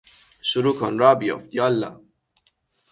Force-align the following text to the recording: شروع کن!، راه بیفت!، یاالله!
شروع 0.49 0.75
کن!، 0.79 0.93
راه 1.01 1.15
بیفت!، 1.19 1.49
یاالله! 1.55 1.91